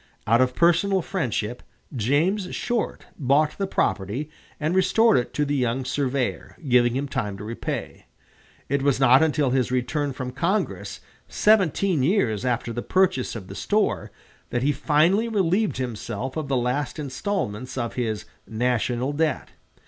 [0.25, 1.61] Out of personal friendship,
[1.95, 7.37] James Short bought the property and restored it to the young surveyor, giving him time
[7.37, 8.07] to repay.
[8.67, 13.53] It was not until his return from Congress, seventeen years after the purchase of the
[13.53, 14.09] store,
[14.49, 19.49] that he finally relieved himself of the last instalments of his "national debt."